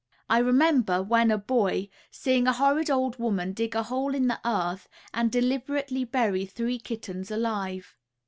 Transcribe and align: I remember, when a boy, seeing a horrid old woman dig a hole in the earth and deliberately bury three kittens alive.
I 0.27 0.39
remember, 0.39 1.03
when 1.03 1.29
a 1.29 1.37
boy, 1.37 1.87
seeing 2.09 2.47
a 2.47 2.53
horrid 2.53 2.89
old 2.89 3.19
woman 3.19 3.53
dig 3.53 3.75
a 3.75 3.83
hole 3.83 4.15
in 4.15 4.25
the 4.29 4.39
earth 4.43 4.89
and 5.13 5.31
deliberately 5.31 6.05
bury 6.05 6.47
three 6.47 6.79
kittens 6.79 7.29
alive. 7.29 7.95